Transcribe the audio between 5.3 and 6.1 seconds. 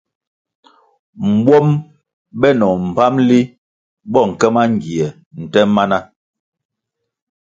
nte mana.